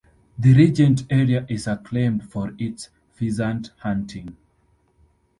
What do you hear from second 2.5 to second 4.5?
its pheasant hunting.